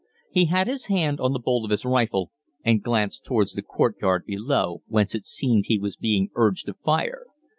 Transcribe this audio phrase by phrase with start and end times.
[0.31, 2.31] He had his hand on the bolt of his rifle,
[2.65, 7.27] and glanced towards the courtyard below, whence it seemed he was being urged to fire.